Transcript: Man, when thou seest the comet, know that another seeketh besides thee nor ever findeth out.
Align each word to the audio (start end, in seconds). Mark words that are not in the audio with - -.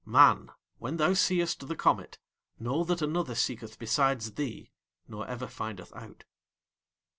Man, 0.03 0.49
when 0.79 0.97
thou 0.97 1.13
seest 1.13 1.67
the 1.67 1.75
comet, 1.75 2.17
know 2.57 2.83
that 2.85 3.03
another 3.03 3.35
seeketh 3.35 3.77
besides 3.77 4.31
thee 4.31 4.71
nor 5.07 5.27
ever 5.27 5.45
findeth 5.45 5.95
out. 5.95 6.23